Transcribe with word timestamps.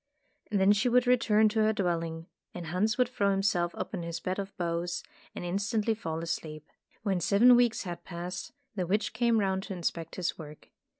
Then 0.49 0.71
she 0.71 0.89
would 0.89 1.05
return 1.05 1.47
to 1.49 1.59
her 1.59 1.73
dwelling, 1.73 2.25
and 2.55 2.65
Hans 2.65 2.97
would 2.97 3.07
throw 3.07 3.29
himself 3.29 3.71
upon 3.77 4.01
his 4.01 4.19
bed 4.19 4.39
of 4.39 4.57
boughs, 4.57 5.03
and 5.35 5.45
instantly 5.45 5.93
fall 5.93 6.23
asleep. 6.23 6.67
When 7.03 7.19
seven 7.19 7.55
weeks 7.55 7.83
had 7.83 8.03
passed, 8.03 8.51
the 8.73 8.87
witch 8.87 9.13
came 9.13 9.39
round 9.39 9.61
to 9.65 9.73
inspect 9.73 10.15
his 10.15 10.39
work. 10.39 10.69